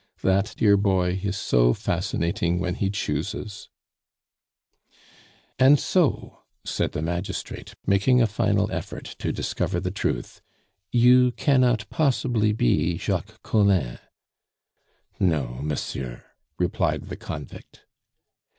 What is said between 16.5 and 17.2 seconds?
replied the